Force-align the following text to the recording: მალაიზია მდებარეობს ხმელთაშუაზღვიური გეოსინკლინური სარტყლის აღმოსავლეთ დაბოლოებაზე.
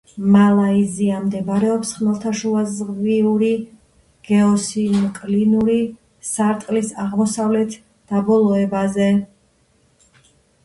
მალაიზია 0.33 1.17
მდებარეობს 1.23 1.89
ხმელთაშუაზღვიური 1.97 3.49
გეოსინკლინური 4.29 5.75
სარტყლის 6.29 6.89
აღმოსავლეთ 7.03 7.75
დაბოლოებაზე. 8.15 9.11